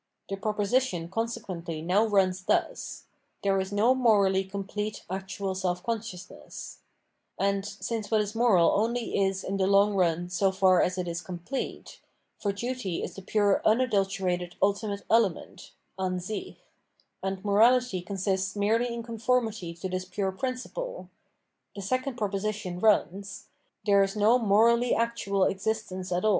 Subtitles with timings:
[0.29, 3.03] The proposition consequently now runs thus:
[3.43, 6.79] "there is no morally complete actual self consciousness";
[7.37, 11.07] and, since what is moral only is in the long run so far as it
[11.07, 12.01] is complete,—
[12.41, 15.69] for duty is the pure unadulterated ultimate element
[15.99, 16.55] {Amich),
[17.21, 21.09] and morality consists merely in conformity to this pure principle—
[21.75, 23.49] the second pro position runs:"
[23.85, 26.29] there is no morally actual existence at aU."